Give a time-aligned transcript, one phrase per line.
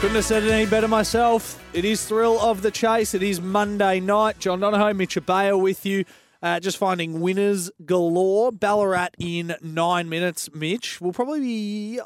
[0.00, 1.60] Couldn't have said it any better myself.
[1.72, 3.14] It is Thrill of the Chase.
[3.14, 4.38] It is Monday night.
[4.38, 6.04] John Donohoe, Mitch Abaya with you.
[6.40, 8.52] Uh, just finding winners galore.
[8.52, 11.00] Ballarat in nine minutes, Mitch.
[11.00, 12.00] We'll probably be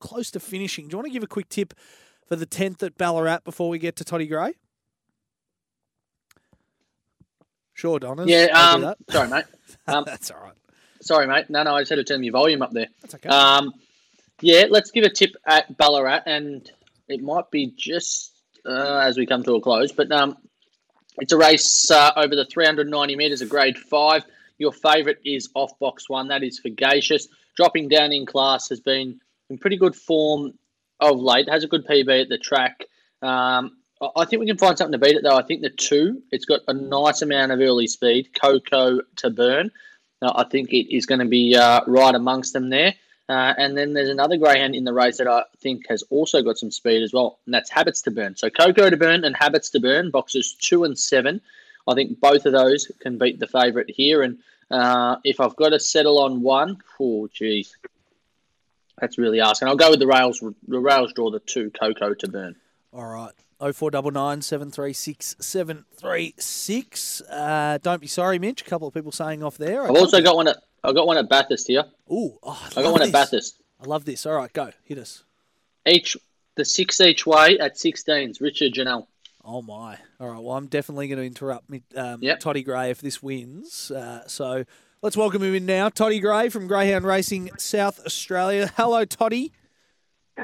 [0.00, 0.88] close to finishing.
[0.88, 1.74] Do you want to give a quick tip
[2.26, 4.54] for the 10th at Ballarat before we get to Toddy Gray?
[7.72, 8.28] Sure, Donners.
[8.28, 9.44] Yeah, um, sorry, mate.
[9.86, 10.54] Um, That's all right.
[11.00, 11.48] sorry, mate.
[11.50, 12.88] No, no, I just had to turn your volume up there.
[13.00, 13.28] That's okay.
[13.28, 13.72] Um,
[14.40, 16.70] yeah, let's give a tip at Ballarat, and
[17.08, 18.32] it might be just
[18.66, 20.36] uh, as we come to a close, but um,
[21.18, 24.24] it's a race uh, over the 390 metres of grade five.
[24.58, 26.28] Your favourite is off box one.
[26.28, 27.28] That is Fagacious.
[27.56, 30.52] Dropping down in class has been in pretty good form
[31.00, 31.48] of late.
[31.48, 32.84] Has a good PB at the track.
[33.22, 35.36] Um, I- think we can find something to beat it though.
[35.36, 38.30] I think the two, it's got a nice amount of early speed.
[38.40, 39.70] Coco to burn.
[40.22, 42.94] Now, I think it is going to be uh, right amongst them there.
[43.28, 46.56] Uh, and then there's another greyhound in the race that I think has also got
[46.56, 48.36] some speed as well, and that's Habits to Burn.
[48.36, 51.40] So Coco to Burn and Habits to Burn, boxes two and seven.
[51.86, 54.22] I think both of those can beat the favourite here.
[54.22, 54.38] And
[54.70, 57.76] uh, if I've got to settle on one, oh, geez,
[58.98, 59.68] that's really asking.
[59.68, 60.42] I'll go with the rails.
[60.66, 62.56] The rails draw the two Coco to Burn.
[62.92, 63.32] All right.
[63.60, 67.22] 0499 736 736.
[67.22, 68.62] Uh, don't be sorry, Mitch.
[68.62, 69.82] A couple of people saying off there.
[69.82, 71.84] I've also got one at I've got one at Bathurst here.
[72.10, 73.60] Ooh, oh, I got one at Bathurst.
[73.82, 74.26] I love this.
[74.26, 74.70] All right, go.
[74.84, 75.24] Hit us.
[75.86, 76.16] Each
[76.56, 78.40] the six each way at 16s.
[78.40, 79.06] Richard Janelle.
[79.44, 79.98] Oh, my.
[80.20, 80.42] All right.
[80.42, 82.40] Well, I'm definitely going to interrupt me, um, Yep.
[82.40, 83.90] Toddy Gray if this wins.
[83.90, 84.64] Uh, so
[85.00, 85.88] let's welcome him in now.
[85.88, 88.70] Toddy Gray from Greyhound Racing South Australia.
[88.76, 89.52] Hello, Toddy.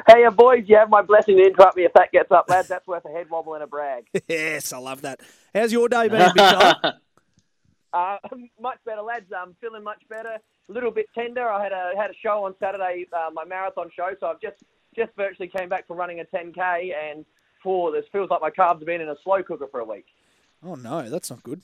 [0.09, 2.69] Hey, boys, you have my blessing to interrupt me if that gets up, lads.
[2.69, 4.07] That's worth a head wobble and a brag.
[4.29, 5.21] yes, I love that.
[5.55, 7.01] How's your day been, big fella?
[7.95, 8.19] Uh,
[8.61, 9.33] much better, lads.
[9.35, 10.37] I'm feeling much better.
[10.69, 11.49] A little bit tender.
[11.49, 14.11] I had a had a show on Saturday, uh, my marathon show.
[14.21, 14.63] So I've just
[14.95, 17.25] just virtually came back from running a 10k, and
[17.63, 20.07] for this feels like my calves have been in a slow cooker for a week.
[20.65, 21.63] Oh, no, that's not good.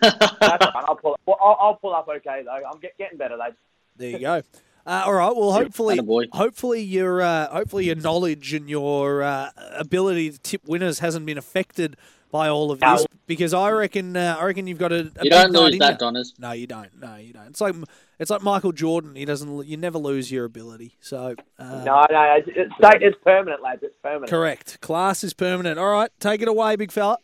[0.00, 0.84] That's all right.
[0.88, 1.18] I'll pull.
[1.26, 2.60] Well, I'll, I'll pull up okay though.
[2.70, 3.56] I'm get, getting better, lads.
[3.96, 4.42] There you go.
[4.84, 5.36] Uh, all right.
[5.36, 6.00] Well, hopefully,
[6.32, 11.38] hopefully your uh, hopefully your knowledge and your uh, ability to tip winners hasn't been
[11.38, 11.96] affected
[12.32, 13.06] by all of this.
[13.26, 15.98] Because I reckon, uh, I reckon you've got a, a You don't lose that, you.
[15.98, 16.34] Donners.
[16.38, 17.00] No, you don't.
[17.00, 17.46] No, you don't.
[17.46, 17.76] It's like
[18.18, 19.14] it's like Michael Jordan.
[19.14, 19.66] He doesn't.
[19.66, 20.96] You never lose your ability.
[21.00, 23.82] So uh, No, no, it's, it's, it's permanent, lads.
[23.84, 24.28] It's permanent.
[24.28, 24.80] correct.
[24.80, 25.78] Class is permanent.
[25.78, 27.18] All right, take it away, big fella.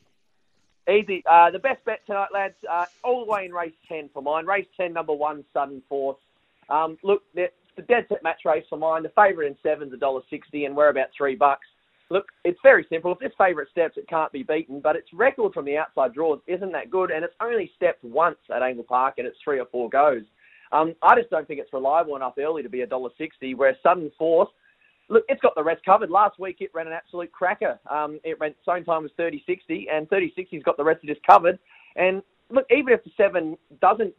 [0.88, 1.22] Easy.
[1.28, 4.46] Uh, the best bet tonight, lads, uh, all the way in race 10 for mine.
[4.46, 6.16] Race 10, number one, Sudden Force.
[6.70, 9.02] Um, look, the, the dead set match race for mine.
[9.02, 11.66] The favourite in seven's a dollar sixty, and we're about three bucks.
[12.10, 13.12] Look, it's very simple.
[13.12, 16.40] If this favourite steps, it can't be beaten, but its record from the outside draws
[16.46, 19.66] isn't that good, and it's only stepped once at Angle Park, and it's three or
[19.66, 20.22] four goes.
[20.72, 24.10] Um, I just don't think it's reliable enough early to be a $1.60, where Sudden
[24.18, 24.50] Force
[25.10, 26.10] Look, it's got the rest covered.
[26.10, 27.78] Last week it ran an absolute cracker.
[27.90, 31.58] Um, it ran same time as 30-60, and 30-60's got the rest of this covered.
[31.96, 34.12] And look, even if the seven doesn't,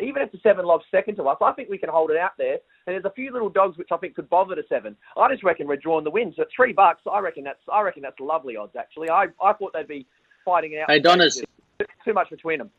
[0.00, 2.32] even if the seven lobs second to us, I think we can hold it out
[2.38, 2.58] there.
[2.86, 4.96] And there's a few little dogs which I think could bother the seven.
[5.16, 6.32] I just reckon we're drawing the win.
[6.36, 8.76] So at three bucks, I reckon that's I reckon that's lovely odds.
[8.76, 10.06] Actually, I I thought they'd be
[10.44, 10.90] fighting it out.
[10.90, 11.42] Hey, Donners.
[12.04, 12.70] too much between them.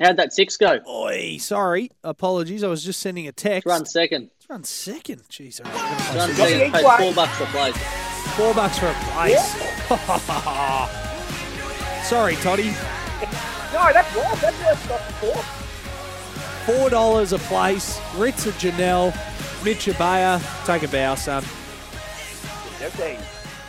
[0.00, 0.80] How'd that six go?
[0.88, 2.64] Oi, sorry, apologies.
[2.64, 3.66] I was just sending a text.
[3.66, 4.30] Run second.
[4.34, 5.22] Let's run second.
[5.28, 6.72] Jeez, all right, Run we're second.
[6.72, 7.76] Paid four bucks for a place.
[8.36, 9.46] Four bucks for a place.
[12.08, 12.72] Sorry, Toddy.
[13.72, 14.36] No, that's wrong.
[14.40, 15.61] That's worth stop four.
[16.66, 18.00] Four dollars a place.
[18.16, 19.12] Ritz at Janelle.
[19.64, 20.40] Mitch Abaya.
[20.66, 21.44] Take a bow, son.
[22.82, 23.18] Okay.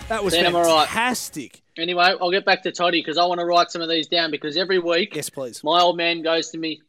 [0.09, 0.87] That was Then am I right?
[0.87, 1.61] fantastic.
[1.77, 4.29] Anyway, I'll get back to Toddy because I want to write some of these down
[4.31, 5.63] because every week Yes, please.
[5.63, 6.81] my old man goes to me,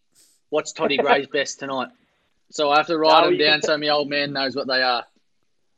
[0.51, 1.89] "What's Toddy Gray's best tonight?"
[2.51, 4.67] So I have to write No, them down can- so my old man knows what
[4.67, 5.05] they are.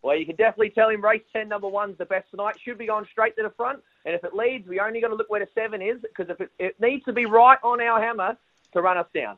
[0.03, 2.57] Well, you can definitely tell him race 10, number one's the best tonight.
[2.65, 3.81] Should be going straight to the front.
[4.05, 6.41] And if it leads, we only got to look where the seven is because if
[6.41, 8.37] it, it needs to be right on our hammer
[8.73, 9.37] to run us down.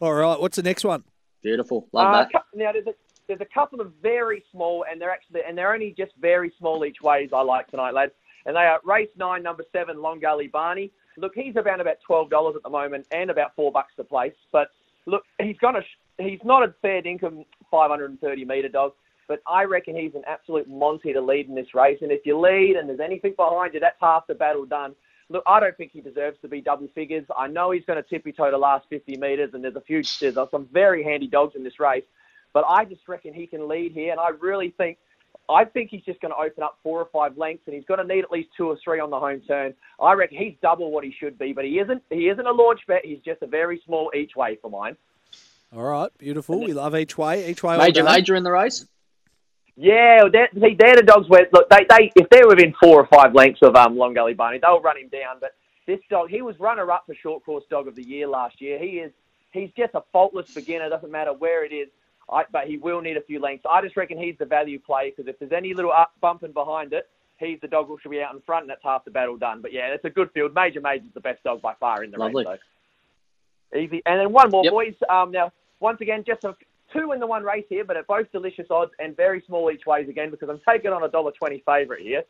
[0.00, 0.40] All right.
[0.40, 1.02] What's the next one?
[1.42, 1.88] Beautiful.
[1.92, 2.42] Love Uh, that.
[2.54, 2.94] now there's a
[3.26, 6.84] there's a couple of very small, and they're actually and they're only just very small
[6.84, 7.30] each ways.
[7.32, 8.12] I like tonight, lads,
[8.46, 10.90] and they are race nine, number seven, Long Gully Barney.
[11.16, 14.34] Look, he's around about twelve dollars at the moment, and about four bucks to place.
[14.52, 14.68] But
[15.06, 15.82] look, he's gonna
[16.18, 18.92] he's not a fair income 530 metre dog,
[19.28, 21.98] but I reckon he's an absolute monty to lead in this race.
[22.02, 24.94] And if you lead and there's anything behind you, that's half the battle done.
[25.30, 27.24] Look, I don't think he deserves to be double figures.
[27.36, 30.02] I know he's going to tippy toe the last 50 metres, and there's a few,
[30.20, 32.04] there's some very handy dogs in this race.
[32.54, 34.96] But I just reckon he can lead here, and I really think,
[35.50, 38.00] I think he's just going to open up four or five lengths, and he's going
[38.00, 39.74] to need at least two or three on the home turn.
[40.00, 42.02] I reckon he's double what he should be, but he isn't.
[42.08, 43.04] He isn't a launch bet.
[43.04, 44.96] He's just a very small each way for mine.
[45.76, 46.60] All right, beautiful.
[46.64, 47.50] We love each way.
[47.50, 47.76] Each way.
[47.76, 48.86] Major, major in the race.
[49.80, 50.22] Yeah,
[50.60, 53.60] see, they're the dogs where look they, they if they're within four or five lengths
[53.62, 55.36] of um, Long Gully Barney, they'll run him down.
[55.40, 55.52] But
[55.86, 58.76] this dog, he was runner up for short course dog of the year last year.
[58.76, 59.12] He is
[59.52, 60.88] he's just a faultless beginner.
[60.88, 61.88] Doesn't matter where it is,
[62.28, 63.66] I, but he will need a few lengths.
[63.70, 66.92] I just reckon he's the value play because if there's any little up bumping behind
[66.92, 67.08] it,
[67.38, 69.62] he's the dog who should be out in front, and that's half the battle done.
[69.62, 70.54] But yeah, it's a good field.
[70.56, 72.44] Major Major's the best dog by far in the Lovely.
[72.44, 72.58] race.
[73.72, 73.78] Though.
[73.78, 74.02] Easy.
[74.06, 74.72] And then one more, Yep.
[74.72, 74.94] boys.
[75.08, 76.56] Um, now, once again, just a,
[76.92, 79.86] two in the one race here, but at both delicious odds and very small each
[79.86, 82.22] ways again because I'm taking on a dollar twenty favourite here,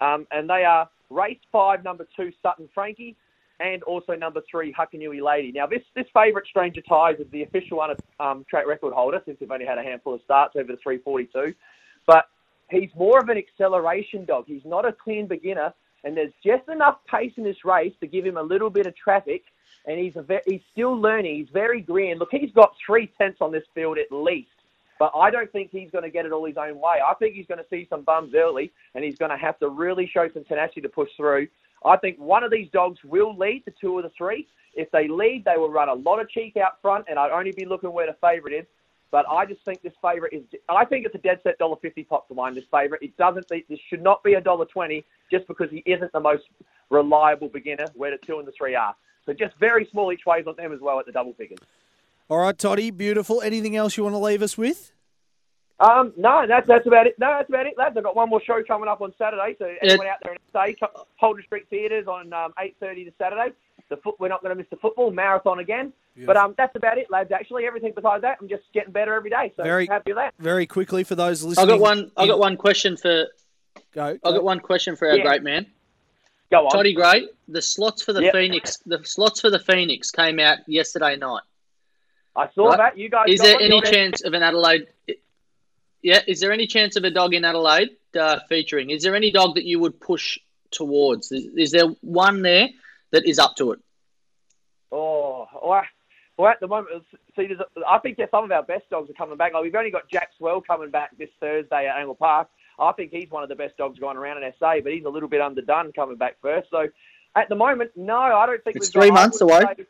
[0.00, 3.16] um, and they are race five, number two Sutton Frankie,
[3.60, 5.52] and also number three Huckanui Lady.
[5.52, 9.38] Now, this this favourite Stranger Ties is the official un, um, track record holder since
[9.40, 11.54] we've only had a handful of starts over the 342,
[12.06, 12.26] but
[12.70, 14.44] he's more of an acceleration dog.
[14.46, 15.72] He's not a clean beginner,
[16.04, 18.96] and there's just enough pace in this race to give him a little bit of
[18.96, 19.42] traffic.
[19.86, 21.36] And he's a ve- he's still learning.
[21.36, 22.18] He's very green.
[22.18, 24.48] Look, he's got three tenths on this field at least,
[24.98, 26.98] but I don't think he's going to get it all his own way.
[27.06, 29.68] I think he's going to see some bums early, and he's going to have to
[29.68, 31.46] really show some tenacity to push through.
[31.84, 34.48] I think one of these dogs will lead the two of the three.
[34.74, 37.52] If they lead, they will run a lot of cheek out front, and I'd only
[37.52, 38.66] be looking where the favourite is.
[39.10, 40.42] But I just think this favourite is.
[40.68, 42.54] I think it's a dead set dollar fifty pot to mine.
[42.54, 43.02] This favourite.
[43.02, 43.48] It doesn't.
[43.48, 46.44] This should not be a dollar twenty just because he isn't the most
[46.90, 47.86] reliable beginner.
[47.94, 48.94] Where the two and the three are.
[49.24, 51.58] So just very small each ways on them as well at the double figures.
[52.28, 53.40] All right, Toddy, beautiful.
[53.40, 54.92] Anything else you want to leave us with?
[55.78, 57.18] Um, no, that's that's about it.
[57.18, 57.96] No, that's about it, lads.
[57.96, 59.54] I've got one more show coming up on Saturday.
[59.58, 63.54] So anyone out there in SA, Holden Street Theatres on um, eight thirty to Saturday.
[63.88, 65.92] The foot, we're not going to miss the football marathon again.
[66.24, 67.30] But um, that's about it, lads.
[67.30, 69.52] Actually, everything besides that, I'm just getting better every day.
[69.56, 70.34] So Very- happy with that.
[70.38, 72.10] Very quickly for those listening, I got one.
[72.16, 73.26] I in- got one question for.
[73.92, 74.04] Go.
[74.24, 75.22] I got one question for our Yeah.
[75.24, 75.66] great man,
[76.50, 76.70] Go on.
[76.70, 77.28] Toddy Gray.
[77.48, 78.32] The slots for the Yep.
[78.32, 78.78] Phoenix.
[78.86, 81.42] The slots for the Phoenix came out yesterday night.
[82.34, 82.78] I saw Right.
[82.78, 82.98] that.
[82.98, 83.26] You guys.
[83.28, 83.92] Is there any you're there.
[83.92, 84.86] chance of an Adelaide?
[86.02, 88.90] Yeah, is there any chance of a dog in Adelaide uh, featuring?
[88.90, 90.38] Is there any dog that you would push
[90.70, 91.30] towards?
[91.32, 92.68] Is, is there one there
[93.12, 93.80] that is up to it?
[94.92, 95.82] Oh, well,
[96.38, 97.02] well, at the moment,
[97.34, 97.48] see,
[97.88, 99.54] I think some of our best dogs are coming back.
[99.54, 102.48] Like we've only got Jack Swell coming back this Thursday at Angle Park.
[102.78, 105.08] I think he's one of the best dogs going around in SA, but he's a
[105.08, 106.68] little bit underdone coming back first.
[106.70, 106.88] So,
[107.34, 109.60] at the moment, no, I don't think It's three months away.
[109.76, 109.86] say-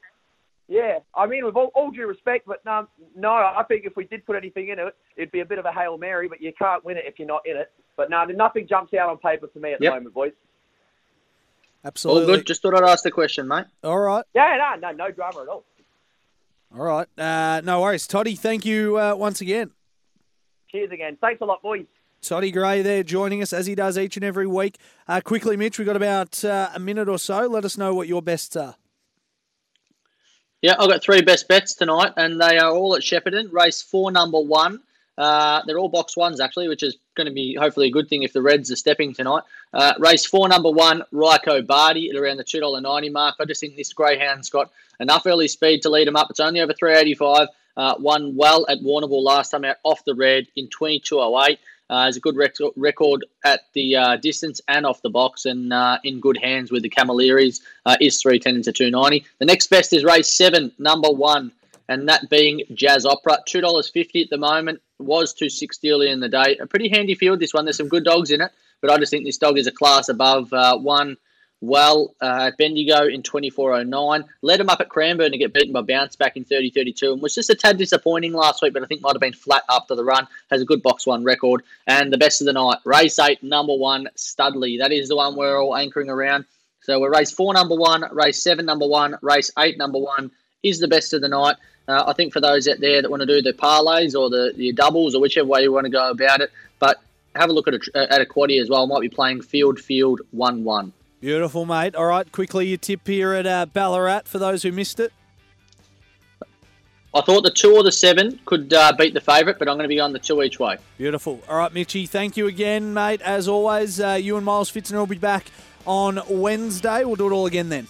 [0.68, 4.04] yeah, I mean, with all, all due respect, but no, no, I think if we
[4.04, 6.26] did put anything in it, it'd be a bit of a hail mary.
[6.28, 7.70] But you can't win it if you're not in it.
[7.96, 9.92] But no, nothing jumps out on paper for me at Yep.
[9.92, 10.32] the moment, boys.
[11.86, 12.22] Absolutely.
[12.22, 12.46] All good.
[12.46, 13.66] Just thought I'd ask the question, mate.
[13.84, 14.24] All right.
[14.34, 15.64] Yeah, no, no, no drama at all.
[16.76, 17.06] All right.
[17.16, 18.08] Uh, no worries.
[18.08, 19.70] Toddy, thank you uh, once again.
[20.68, 21.16] Cheers again.
[21.20, 21.86] Thanks a lot, boys.
[22.22, 24.78] Toddy Gray there joining us as he does each and every week.
[25.06, 27.46] Uh, quickly, Mitch, we've got about uh, a minute or so.
[27.46, 28.74] Let us know what your bests are.
[30.60, 33.52] Yeah, I've got three best bets tonight, and they are all at Shepparton.
[33.52, 34.80] Race four, number one.
[35.18, 38.22] Uh, they're all box ones, actually, which is going to be hopefully a good thing
[38.22, 39.42] if the Reds are stepping tonight.
[39.72, 43.36] Uh, race four, number one, Ryko Barty at around the $2.90 mark.
[43.40, 44.70] I just think this Greyhound's got
[45.00, 46.28] enough early speed to lead him up.
[46.30, 47.48] It's only over 385.
[47.76, 51.58] Uh, won well at Warrnambool last time out off the red in 2208.
[51.88, 55.72] Uh, has a good rec- record at the uh, distance and off the box, and
[55.72, 57.60] uh, in good hands with the Camilleries.
[57.84, 59.24] Uh, is 310 into 290.
[59.38, 61.52] The next best is race seven, number one,
[61.88, 63.38] and that being Jazz Opera.
[63.48, 66.56] $2.50 at the moment, was 260 earlier in the day.
[66.60, 67.64] A pretty handy field, this one.
[67.64, 68.50] There's some good dogs in it,
[68.80, 71.16] but I just think this dog is a class above uh, one.
[71.62, 74.24] Well, uh, Bendigo in 24.09.
[74.42, 77.34] Led him up at Cranbourne to get beaten by Bounce back in 30.32 and was
[77.34, 80.04] just a tad disappointing last week, but I think might have been flat after the
[80.04, 80.28] run.
[80.50, 81.62] Has a good box one record.
[81.86, 84.76] And the best of the night, race eight, number one, Studley.
[84.78, 86.44] That is the one we're all anchoring around.
[86.82, 90.30] So we're race four, number one, race seven, number one, race eight, number one
[90.68, 91.56] is the best of the night.
[91.88, 94.52] Uh, I think for those out there that want to do the parlays or the,
[94.56, 97.00] the doubles or whichever way you want to go about it, but
[97.34, 98.86] have a look at a, at a quaddy as well.
[98.86, 100.92] Might be playing field, field, 1 1.
[101.20, 101.94] Beautiful, mate.
[101.94, 105.12] All right, quickly, your tip here at uh, Ballarat for those who missed it.
[107.14, 109.84] I thought the two or the seven could uh, beat the favourite, but I'm going
[109.84, 110.76] to be on the two each way.
[110.98, 111.40] Beautiful.
[111.48, 113.22] All right, Mitchy, thank you again, mate.
[113.22, 115.46] As always, uh, you and Miles Fitzner will be back
[115.86, 117.04] on Wednesday.
[117.04, 117.86] We'll do it all again then.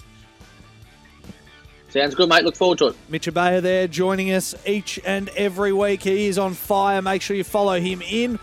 [1.97, 2.45] Sounds good, mate.
[2.45, 2.97] Look forward to it.
[3.09, 6.03] Mitch Abaya there joining us each and every week.
[6.03, 7.01] He is on fire.
[7.01, 8.39] Make sure you follow him in.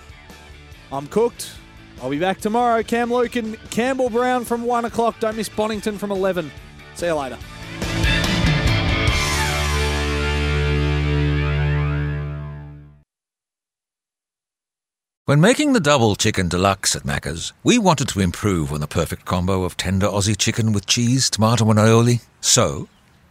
[0.91, 1.51] I'm cooked.
[2.01, 2.81] I'll be back tomorrow.
[2.81, 5.19] Cam Lucan, Campbell Brown from 1 o'clock.
[5.19, 6.49] Don't miss Bonington from 11.
[6.95, 7.37] See you later.
[15.25, 19.25] When making the double chicken deluxe at Macca's, we wanted to improve on the perfect
[19.25, 22.21] combo of tender Aussie chicken with cheese, tomato, and aioli.
[22.41, 22.89] So,